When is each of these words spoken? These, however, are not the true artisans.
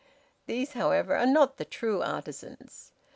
These, 0.47 0.73
however, 0.73 1.15
are 1.15 1.27
not 1.27 1.57
the 1.57 1.63
true 1.63 2.01
artisans. 2.01 2.91